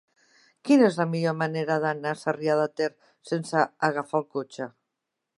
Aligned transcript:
Quina 0.67 0.85
és 0.91 0.95
la 1.01 1.05
millor 1.09 1.35
manera 1.41 1.75
d'anar 1.83 2.13
a 2.15 2.17
Sarrià 2.21 2.55
de 2.59 2.65
Ter 2.79 2.87
sense 3.33 3.65
agafar 3.89 4.19
el 4.23 4.27
cotxe? 4.39 4.69